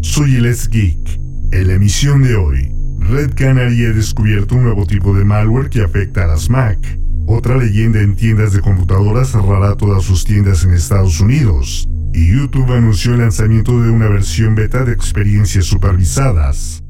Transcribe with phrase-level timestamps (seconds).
[0.00, 1.20] Soy el Geek.
[1.52, 5.82] En la emisión de hoy, Red Canary ha descubierto un nuevo tipo de malware que
[5.82, 6.78] afecta a las Mac.
[7.26, 11.88] Otra leyenda en tiendas de computadoras cerrará todas sus tiendas en Estados Unidos.
[12.14, 16.82] Y YouTube anunció el lanzamiento de una versión beta de experiencias supervisadas.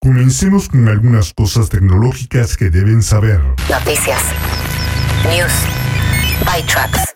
[0.00, 3.40] Comencemos con algunas cosas tecnológicas que deben saber.
[3.68, 4.22] Noticias.
[5.24, 5.52] News.
[6.44, 7.15] ByTrax.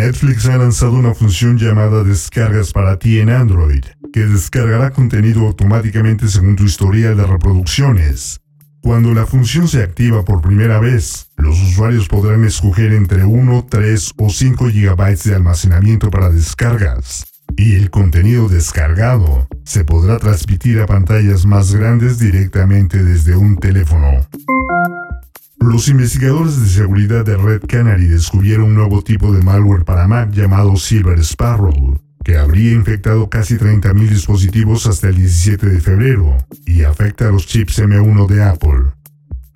[0.00, 6.26] Netflix ha lanzado una función llamada Descargas para ti en Android, que descargará contenido automáticamente
[6.28, 8.40] según tu historial de reproducciones.
[8.82, 14.12] Cuando la función se activa por primera vez, los usuarios podrán escoger entre 1, 3
[14.16, 17.26] o 5 GB de almacenamiento para descargas.
[17.58, 24.26] Y el contenido descargado se podrá transmitir a pantallas más grandes directamente desde un teléfono.
[25.60, 30.30] Los investigadores de seguridad de Red Canary descubrieron un nuevo tipo de malware para Mac
[30.32, 36.82] llamado Silver Sparrow, que habría infectado casi 30.000 dispositivos hasta el 17 de febrero y
[36.82, 38.92] afecta a los chips M1 de Apple.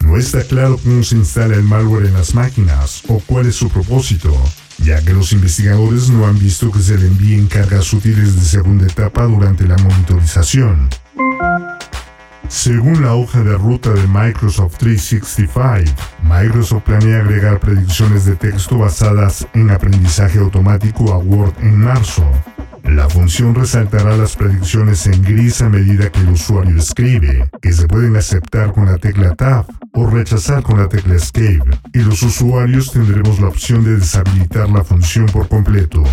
[0.04, 3.70] No está claro cómo se instala el malware en las máquinas o cuál es su
[3.70, 4.30] propósito,
[4.78, 8.86] ya que los investigadores no han visto que se le envíen cargas útiles de segunda
[8.86, 10.90] etapa durante la monitorización.
[12.48, 15.92] Según la hoja de ruta de Microsoft 365,
[16.22, 22.24] Microsoft planea agregar predicciones de texto basadas en aprendizaje automático a Word en marzo.
[22.84, 27.88] La función resaltará las predicciones en gris a medida que el usuario escribe, que se
[27.88, 32.92] pueden aceptar con la tecla Tab o rechazar con la tecla Escape, y los usuarios
[32.92, 36.04] tendremos la opción de deshabilitar la función por completo.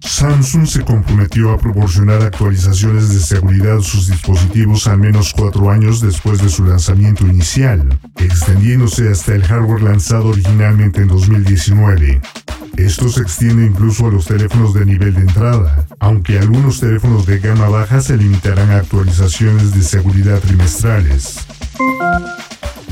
[0.00, 6.00] Samsung se comprometió a proporcionar actualizaciones de seguridad a sus dispositivos al menos cuatro años
[6.00, 12.20] después de su lanzamiento inicial, extendiéndose hasta el hardware lanzado originalmente en 2019.
[12.76, 17.38] Esto se extiende incluso a los teléfonos de nivel de entrada, aunque algunos teléfonos de
[17.38, 21.36] gama baja se limitarán a actualizaciones de seguridad trimestrales.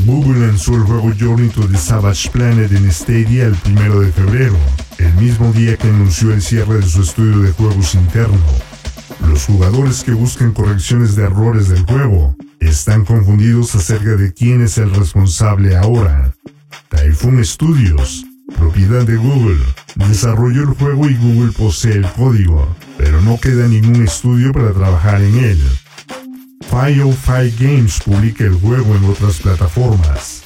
[0.05, 4.57] Google lanzó el juego Journey to the Savage Planet en Stadia el 1 de febrero,
[4.99, 8.39] el mismo día que anunció el cierre de su estudio de juegos interno.
[9.29, 14.79] Los jugadores que buscan correcciones de errores del juego están confundidos acerca de quién es
[14.79, 16.35] el responsable ahora.
[16.89, 22.69] Typhoon Studios, propiedad de Google, desarrolló el juego y Google posee el código,
[22.99, 25.61] pero no queda ningún estudio para trabajar en él.
[26.71, 30.43] 505 Games publica el juego en otras plataformas.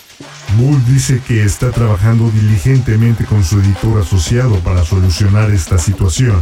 [0.56, 6.40] Google dice que está trabajando diligentemente con su editor asociado para solucionar esta situación.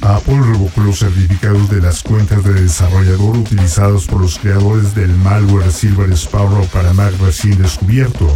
[0.00, 5.72] Apple revocó los certificados de las cuentas de desarrollador utilizados por los creadores del malware
[5.72, 8.30] Silver Sparrow para Mac recién descubierto.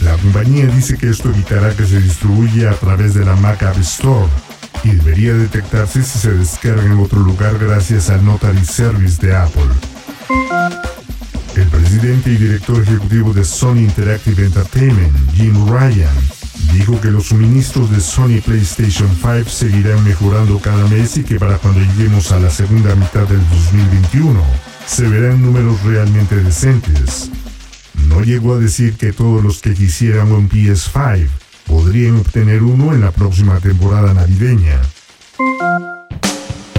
[0.00, 3.78] La compañía dice que esto evitará que se distribuya a través de la Mac App
[3.78, 4.28] Store
[4.84, 9.62] y debería detectarse si se descarga en otro lugar gracias al Notary Service de Apple.
[11.56, 16.14] El presidente y director ejecutivo de Sony Interactive Entertainment, Jim Ryan,
[16.74, 21.56] dijo que los suministros de Sony PlayStation 5 seguirán mejorando cada mes y que para
[21.58, 24.38] cuando lleguemos a la segunda mitad del 2021
[24.86, 27.30] se verán números realmente decentes.
[28.08, 31.28] No llegó a decir que todos los que quisieran un PS5
[31.66, 34.80] podrían obtener uno en la próxima temporada navideña.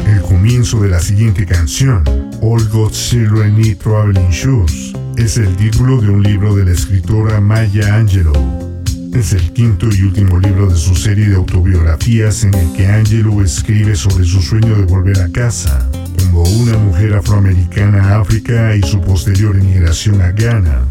[0.06, 2.04] El comienzo de la siguiente canción,
[2.42, 7.42] All God's Children Need Traveling Shoes, es el título de un libro de la escritora
[7.42, 8.84] Maya Angelou.
[9.14, 13.42] Es el quinto y último libro de su serie de autobiografías en el que Angelou
[13.42, 15.90] escribe sobre su sueño de volver a casa,
[16.20, 20.88] como una mujer afroamericana a África y su posterior emigración a Ghana.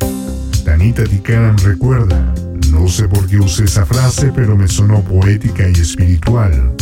[0.66, 2.34] Tanita Tikaram recuerda,
[2.72, 6.74] no sé por qué usé esa frase, pero me sonó poética y espiritual.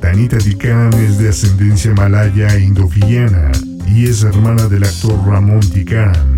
[0.00, 3.52] Tanita Tikaram es de ascendencia malaya e indofiliana
[3.86, 6.36] y es hermana del actor Ramón Tikaram.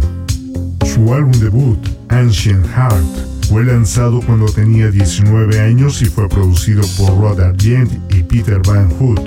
[0.84, 1.78] Su álbum debut,
[2.10, 8.22] Ancient Heart, fue lanzado cuando tenía 19 años y fue producido por Rod Argent y
[8.24, 9.22] Peter Van Hoot.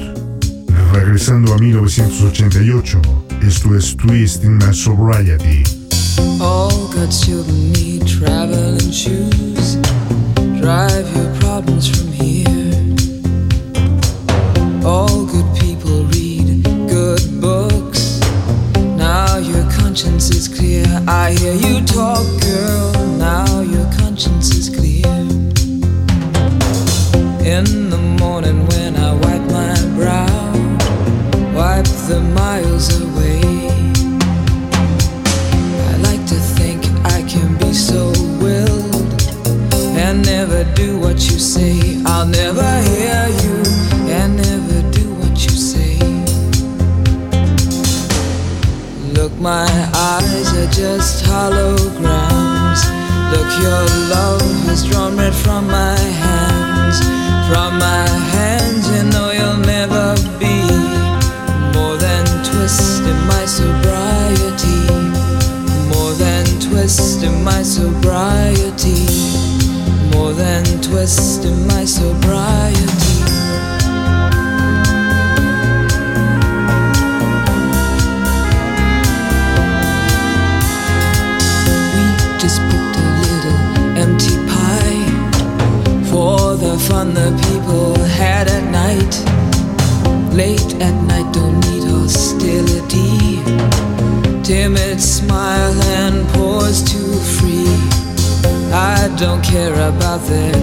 [0.93, 3.01] Regresando a 1988,
[3.41, 5.76] esto es Twist in My Sobriety.
[6.41, 9.75] All good children need traveling shoes.
[10.59, 12.73] Drive your problems from here.
[14.85, 18.19] All good people read good books.
[18.95, 20.85] Now your conscience is clear.
[21.07, 22.91] I hear you talk, girl.
[23.17, 24.76] Now your conscience is clear.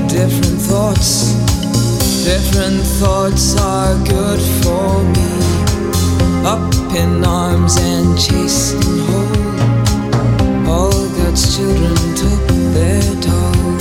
[0.08, 1.32] Different thoughts.
[2.24, 5.30] Different thoughts are good for me.
[6.44, 10.70] Up in arms and chased and whole.
[10.70, 13.76] All God's children took their toll.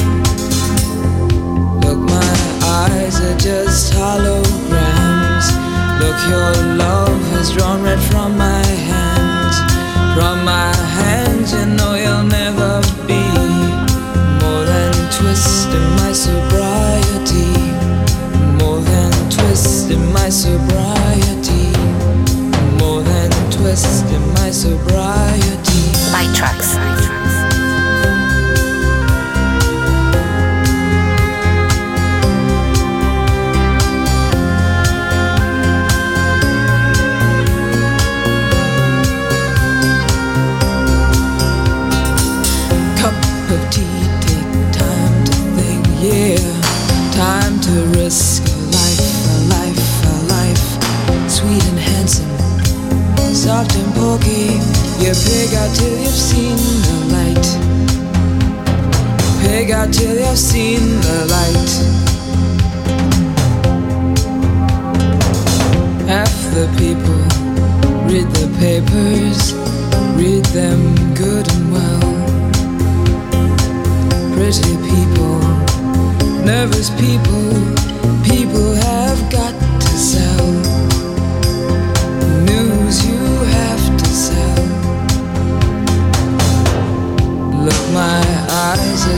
[1.84, 5.48] Look, my eyes are just holograms.
[6.00, 8.53] Look, your love has drawn red from my
[51.44, 52.38] Sweet and handsome,
[53.36, 54.62] soft and pokey.
[55.04, 56.56] You pig out till you've seen
[56.88, 57.48] the light.
[59.42, 61.72] Pig out till you've seen the light.
[66.08, 67.22] Half the people
[68.08, 69.52] read the papers,
[70.16, 72.14] read them good and well
[74.34, 75.40] pretty people,
[76.46, 77.73] nervous people,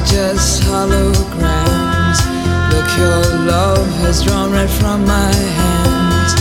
[0.07, 2.19] just holograms.
[2.71, 6.31] Look, your love has drawn red from my hands.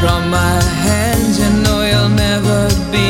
[0.00, 3.08] From my hands, you know you'll never be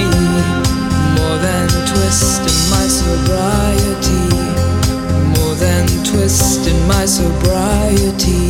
[1.17, 4.35] more than twist in my sobriety
[5.55, 8.49] more than twist in my sobriety.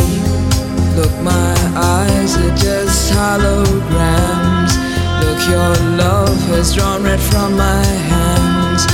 [0.97, 4.73] Look, my eyes are just holograms.
[5.21, 8.85] Look, your love has drawn red from my hands.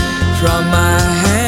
[0.40, 1.39] From my hands,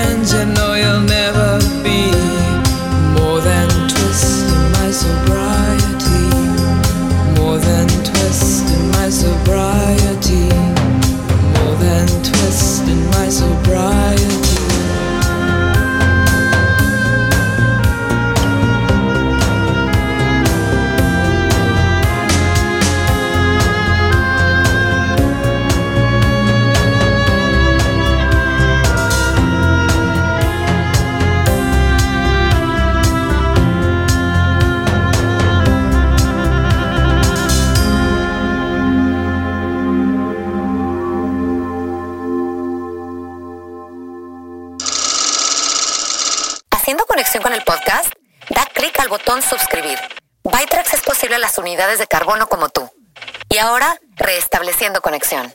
[48.48, 49.98] da clic al botón suscribir.
[50.44, 52.88] Bytrax es posible a las unidades de carbono como tú.
[53.48, 55.52] Y ahora, restableciendo conexión.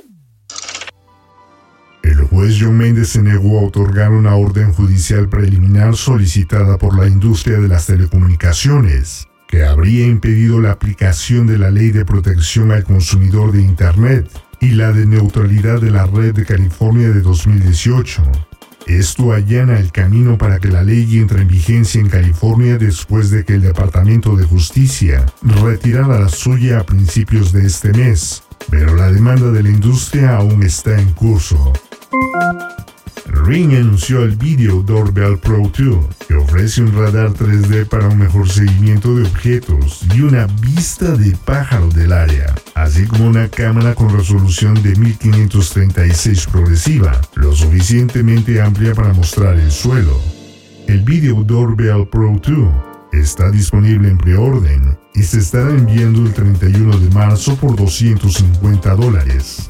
[2.03, 7.07] El juez John Méndez se negó a otorgar una orden judicial preliminar solicitada por la
[7.07, 12.83] industria de las telecomunicaciones, que habría impedido la aplicación de la Ley de Protección al
[12.83, 14.29] Consumidor de Internet
[14.61, 18.23] y la de neutralidad de la red de California de 2018.
[18.87, 23.43] Esto allana el camino para que la ley entre en vigencia en California después de
[23.43, 25.25] que el Departamento de Justicia
[25.61, 30.63] retirara la suya a principios de este mes, pero la demanda de la industria aún
[30.63, 31.73] está en curso.
[33.27, 38.49] Ring anunció el Video Doorbell Pro 2, que ofrece un radar 3D para un mejor
[38.49, 44.09] seguimiento de objetos y una vista de pájaro del área, así como una cámara con
[44.09, 50.19] resolución de 1536 progresiva, lo suficientemente amplia para mostrar el suelo.
[50.87, 56.97] El Video Doorbell Pro 2 está disponible en preorden y se estará enviando el 31
[56.97, 59.69] de marzo por 250 dólares.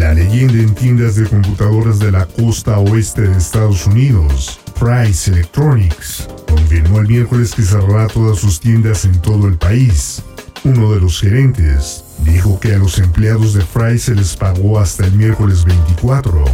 [0.00, 6.26] La leyenda en tiendas de computadoras de la costa oeste de Estados Unidos, Price Electronics,
[6.48, 10.22] confirmó el miércoles que cerrará todas sus tiendas en todo el país.
[10.64, 15.04] Uno de los gerentes dijo que a los empleados de Fry se les pagó hasta
[15.04, 16.46] el miércoles 24.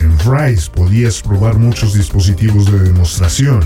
[0.00, 3.60] En Fry's podías probar muchos dispositivos de demostración.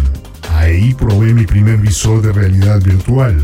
[0.56, 3.42] Ahí probé mi primer visor de realidad virtual,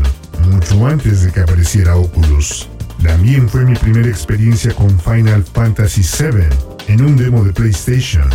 [0.51, 2.69] mucho antes de que apareciera Oculus.
[3.03, 6.47] También fue mi primera experiencia con Final Fantasy VII
[6.87, 8.29] en un demo de PlayStation.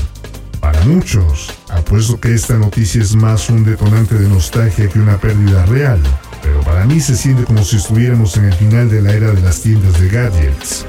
[0.61, 5.67] Para muchos, apuesto que esta noticia es más un detonante de nostalgia que una pérdida
[5.67, 6.01] real,
[6.43, 9.43] pero para mí se siente como si estuviéramos en el final de la era de
[9.43, 10.87] las tiendas de gadgets.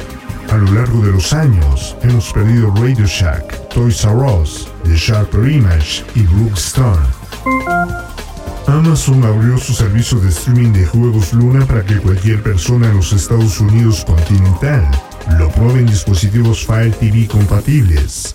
[0.50, 5.50] A lo largo de los años, hemos perdido Radio Shack, Toys R Us, The Sharper
[5.50, 7.06] Image y Brookstone.
[8.68, 13.14] Amazon abrió su servicio de streaming de juegos Luna para que cualquier persona en los
[13.14, 14.90] Estados Unidos continental
[15.38, 18.34] lo pruebe en dispositivos Fire TV compatibles.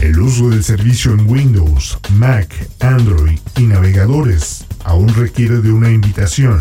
[0.00, 6.58] El uso del servicio en Windows, Mac, Android y navegadores aún requiere de una invitación.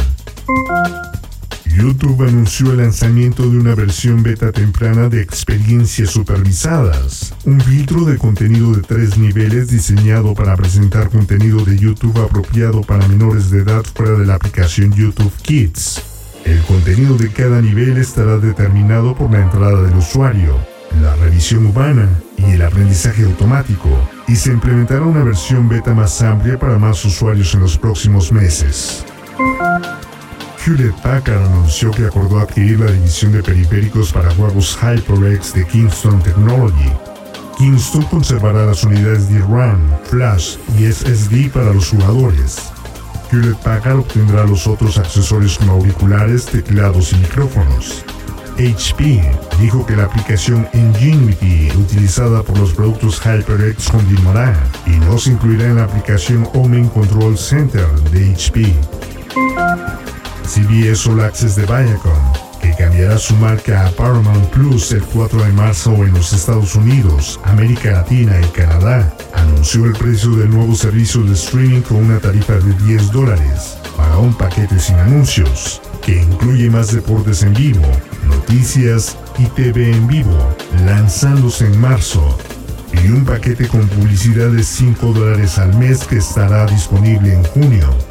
[1.78, 8.18] YouTube anunció el lanzamiento de una versión beta temprana de Experiencias Supervisadas, un filtro de
[8.18, 13.84] contenido de tres niveles diseñado para presentar contenido de YouTube apropiado para menores de edad
[13.84, 16.02] fuera de la aplicación YouTube Kids.
[16.46, 20.58] El contenido de cada nivel estará determinado por la entrada del usuario,
[21.00, 23.90] la revisión humana y el aprendizaje automático,
[24.28, 29.06] y se implementará una versión beta más amplia para más usuarios en los próximos meses.
[30.68, 36.22] Hewlett Packard anunció que acordó adquirir la división de periféricos para juegos HyperX de Kingston
[36.22, 36.92] Technology.
[37.58, 42.58] Kingston conservará las unidades de RAM, Flash y SSD para los jugadores.
[43.32, 48.04] Hewlett Packard obtendrá los otros accesorios como auriculares, teclados y micrófonos.
[48.56, 49.24] HP
[49.62, 54.54] dijo que la aplicación Ingenuity utilizada por los productos HyperX continuará
[54.86, 58.76] y no se incluirá en la aplicación Omen Control Center de HP.
[60.48, 65.52] CBS All Access de Viacom, que cambiará su marca a Paramount Plus el 4 de
[65.52, 71.22] marzo en los Estados Unidos, América Latina y Canadá, anunció el precio del nuevo servicio
[71.24, 76.70] de streaming con una tarifa de 10 dólares para un paquete sin anuncios, que incluye
[76.70, 77.86] más deportes en vivo,
[78.26, 82.38] noticias y TV en vivo, lanzándose en marzo,
[82.94, 88.07] y un paquete con publicidad de 5 dólares al mes que estará disponible en junio.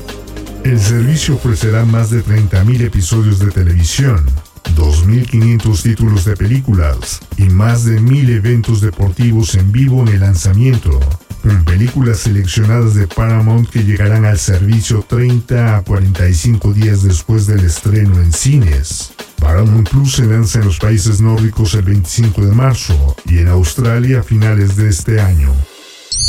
[0.66, 4.26] El servicio ofrecerá más de 30.000 episodios de televisión,
[4.74, 10.98] 2.500 títulos de películas y más de 1.000 eventos deportivos en vivo en el lanzamiento,
[11.40, 17.64] con películas seleccionadas de Paramount que llegarán al servicio 30 a 45 días después del
[17.64, 19.12] estreno en cines.
[19.38, 24.18] Paramount Plus se lanza en los países nórdicos el 25 de marzo y en Australia
[24.18, 25.54] a finales de este año.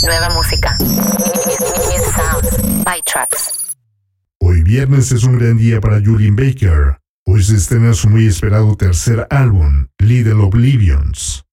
[0.03, 0.77] Nueva música.
[4.67, 6.97] Viernes es un gran día para Julian Baker.
[7.25, 11.45] Hoy se estrena su muy esperado tercer álbum, Little Oblivions.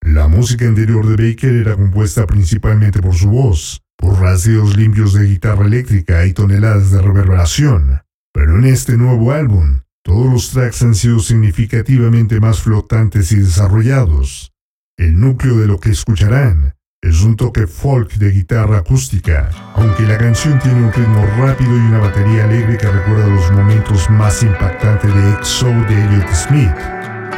[0.00, 5.26] La música anterior de Baker era compuesta principalmente por su voz, por rasgueos limpios de
[5.26, 8.00] guitarra eléctrica y toneladas de reverberación.
[8.32, 14.52] Pero en este nuevo álbum, todos los tracks han sido significativamente más flotantes y desarrollados.
[14.96, 16.73] El núcleo de lo que escucharán
[17.04, 21.80] es un toque folk de guitarra acústica, aunque la canción tiene un ritmo rápido y
[21.80, 26.74] una batería alegre que recuerda los momentos más impactantes de EXO de Elliott Smith.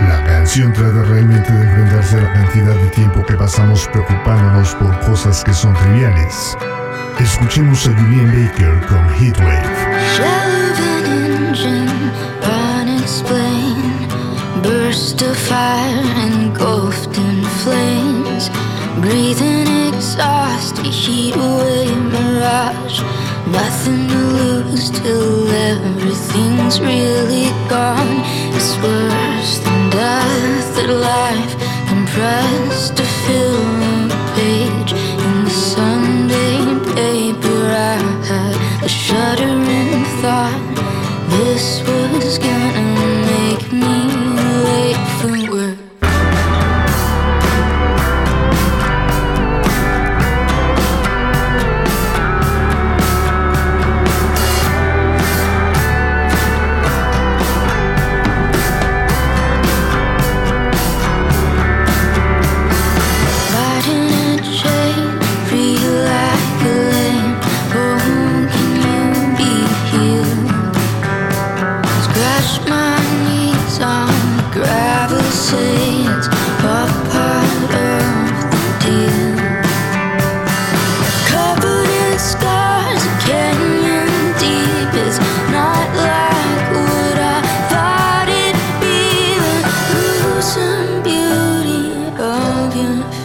[0.09, 5.01] La canción trata realmente de enfrentarse a la cantidad de tiempo que pasamos preocupándonos por
[5.01, 6.57] cosas que son triviales.
[7.19, 9.97] Escuchemos a Julian Baker con Heatwave.
[19.01, 23.03] Breathing exhaust, heat wave mirage.
[23.47, 28.23] Nothing to lose till everything's really gone.
[28.57, 31.53] It's worse than death at life,
[31.89, 36.59] compressed to fill a page in the Sunday
[36.95, 37.61] paper.
[37.93, 37.99] I
[38.31, 40.63] had a shuddering thought
[41.29, 42.87] this was gonna
[43.31, 44.26] make me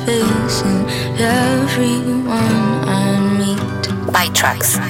[0.06, 0.82] facing
[1.20, 3.02] everyone I
[3.40, 4.12] meet.
[4.12, 4.78] By tracks.
[4.78, 4.82] I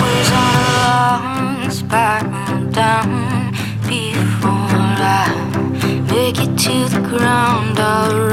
[0.00, 3.52] was on a long spiral down
[3.88, 5.26] before I
[6.10, 7.78] make it to the ground.
[7.78, 8.26] I'll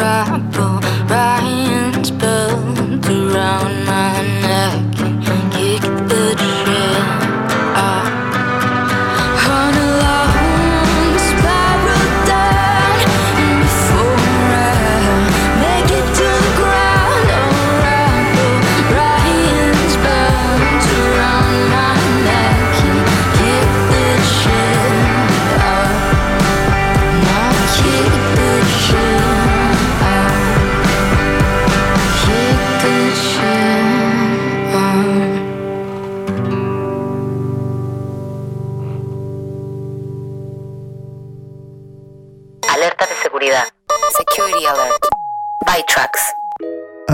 [1.09, 1.52] right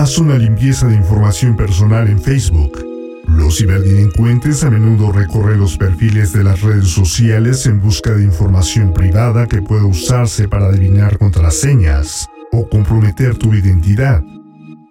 [0.00, 2.82] Haz una limpieza de información personal en Facebook.
[3.28, 8.94] Los ciberdelincuentes a menudo recorren los perfiles de las redes sociales en busca de información
[8.94, 14.24] privada que pueda usarse para adivinar contraseñas o comprometer tu identidad.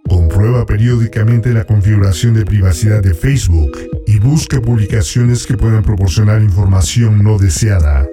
[0.08, 3.72] Comprueba periódicamente la configuración de privacidad de Facebook
[4.06, 8.08] y busca publicaciones que puedan proporcionar información no deseada.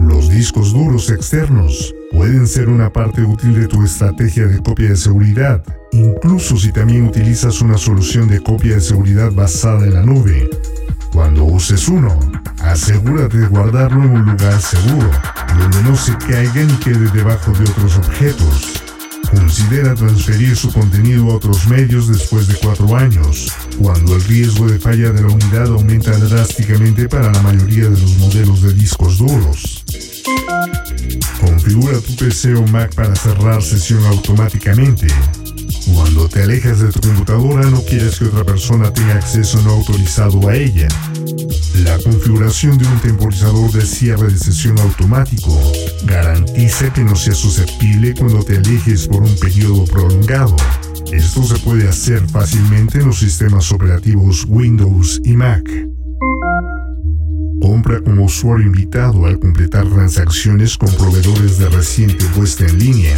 [0.00, 4.96] Los discos duros externos pueden ser una parte útil de tu estrategia de copia de
[4.96, 10.48] seguridad, incluso si también utilizas una solución de copia de seguridad basada en la nube.
[11.12, 12.18] Cuando uses uno,
[12.62, 15.10] asegúrate de guardarlo en un lugar seguro,
[15.58, 18.82] donde no se caiga ni quede debajo de otros objetos.
[19.30, 24.78] Considera transferir su contenido a otros medios después de cuatro años, cuando el riesgo de
[24.78, 29.84] falla de la unidad aumenta drásticamente para la mayoría de los modelos de discos duros.
[31.40, 35.06] Configura tu PC o Mac para cerrar sesión automáticamente.
[35.94, 40.48] Cuando te alejas de tu computadora no quieres que otra persona tenga acceso no autorizado
[40.48, 40.88] a ella.
[41.84, 45.58] La configuración de un temporizador de cierre de sesión automático
[46.04, 50.56] garantiza que no seas susceptible cuando te alejes por un periodo prolongado.
[51.12, 55.91] Esto se puede hacer fácilmente en los sistemas operativos Windows y Mac.
[57.62, 63.16] Compra como usuario invitado al completar transacciones con proveedores de reciente puesta en línea.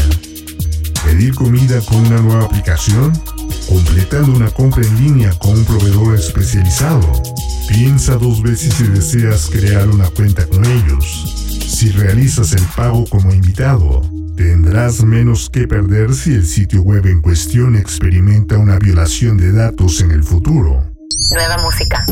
[1.02, 3.10] Pedir comida con una nueva aplicación.
[3.66, 7.10] Completando una compra en línea con un proveedor especializado.
[7.70, 11.56] Piensa dos veces si deseas crear una cuenta con ellos.
[11.66, 14.02] Si realizas el pago como invitado,
[14.36, 20.02] tendrás menos que perder si el sitio web en cuestión experimenta una violación de datos
[20.02, 20.93] en el futuro.
[21.32, 22.04] Nueva música.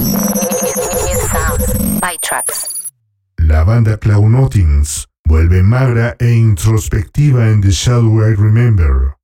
[1.30, 2.00] Sounds.
[2.00, 2.92] By Tracks.
[3.36, 9.16] La banda Clownotings vuelve magra e introspectiva en The Shadow I Remember.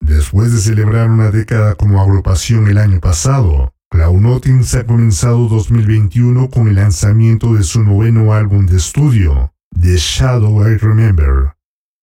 [0.00, 6.68] Después de celebrar una década como agrupación el año pasado, Clownotings ha comenzado 2021 con
[6.68, 11.56] el lanzamiento de su noveno álbum de estudio, The Shadow I Remember.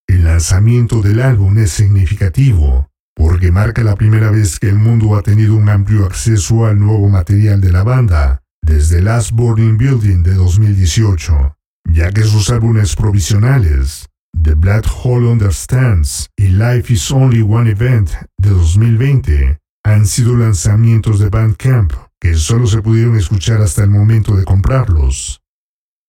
[0.08, 5.22] El lanzamiento del álbum es significativo, porque marca la primera vez que el mundo ha
[5.22, 10.34] tenido un amplio acceso al nuevo material de la banda, desde Last Boarding Building de
[10.34, 11.56] 2018,
[11.92, 14.08] ya que sus álbumes provisionales,
[14.42, 21.20] The Black Hole Understands y Life is Only One Event de 2020, han sido lanzamientos
[21.20, 25.42] de Bandcamp que solo se pudieron escuchar hasta el momento de comprarlos.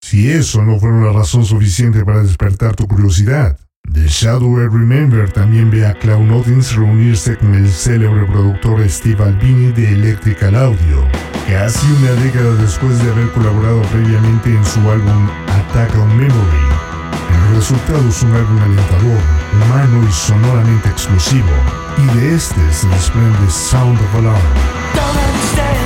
[0.00, 3.58] Si eso no fuera una razón suficiente para despertar tu curiosidad,
[3.92, 9.72] The Shadow I Remember también ve a Clownotings reunirse con el célebre productor Steve Albini
[9.72, 11.06] de Electrical Audio,
[11.46, 16.64] casi una década después de haber colaborado previamente en su álbum Attack on Memory.
[17.30, 19.20] El resultado es un álbum alentador,
[19.52, 21.52] humano y sonoramente explosivo,
[21.98, 25.83] y de este se desprende Sound of Alarm.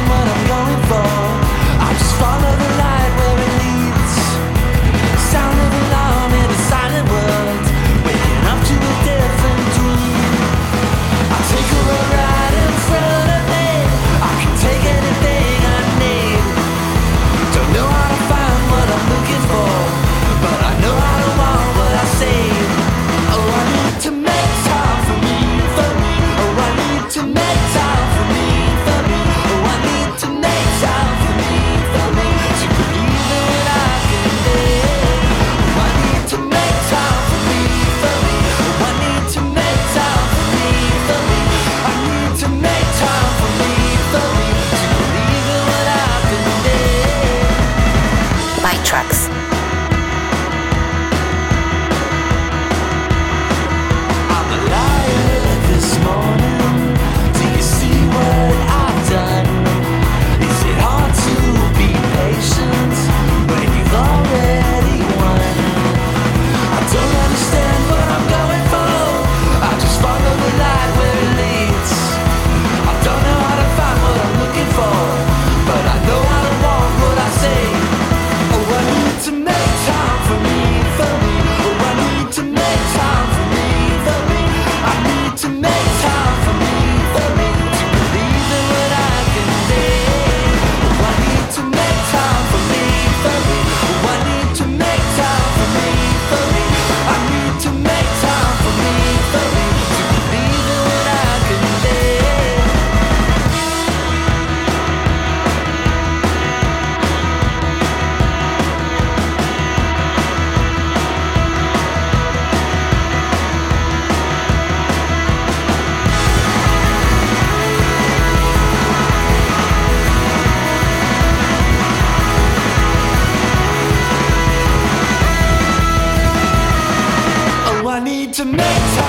[128.39, 129.08] To make time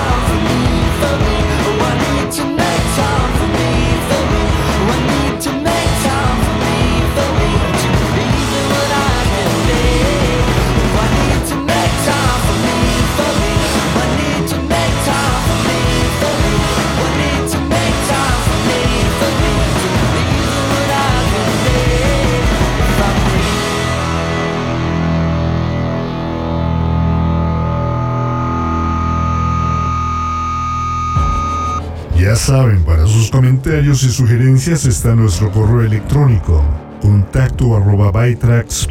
[32.30, 36.62] Ya saben, para sus comentarios y sugerencias está nuestro correo electrónico
[37.02, 38.90] contacto arroba bytrax.mx.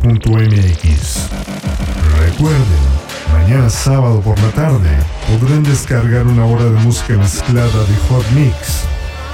[2.20, 2.84] Recuerden,
[3.32, 4.90] mañana sábado por la tarde
[5.26, 8.84] podrán descargar una hora de música mezclada de Hot Mix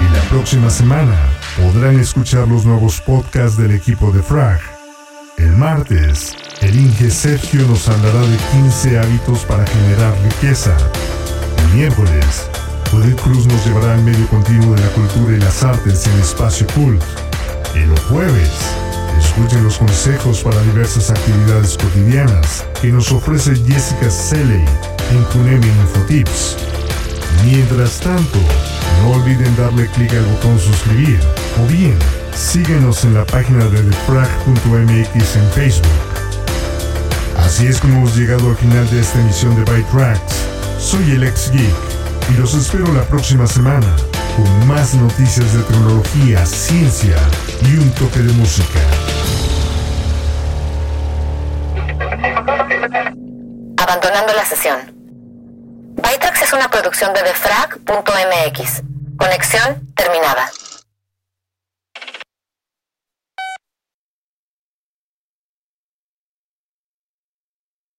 [0.00, 1.16] y la próxima semana
[1.56, 4.60] podrán escuchar los nuevos podcasts del equipo de Frag.
[5.36, 10.76] El martes, el Inge Sergio nos hablará de 15 hábitos para generar riqueza.
[11.58, 12.48] El miércoles,
[12.92, 16.66] Odette Cruz nos llevará al medio continuo de la cultura y las artes en Espacio
[16.74, 17.02] Cult.
[17.74, 18.50] El jueves,
[19.18, 24.64] escuchen los consejos para diversas actividades cotidianas que nos ofrece Jessica Selley
[25.10, 26.56] en Cunemi Infotips.
[27.44, 28.38] Mientras tanto,
[29.02, 31.20] no olviden darle clic al botón suscribir
[31.62, 31.98] o bien
[32.34, 35.92] síguenos en la página de thefrag.mx en Facebook.
[37.38, 40.34] Así es como hemos llegado al final de esta emisión de Byte Tracks.
[40.78, 41.85] Soy el ex geek
[42.28, 43.86] y los espero la próxima semana
[44.36, 47.16] con más noticias de tecnología, ciencia
[47.62, 48.80] y un toque de música.
[53.76, 54.78] Abandonando la sesión.
[55.96, 58.82] Bytrax es una producción de defrag.mx.
[59.16, 60.50] Conexión terminada.